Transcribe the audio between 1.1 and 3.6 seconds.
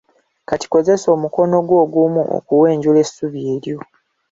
omukono gwo ogumu okuwenjula essubi